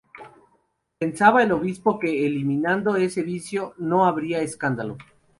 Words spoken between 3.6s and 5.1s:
no habría escándalo.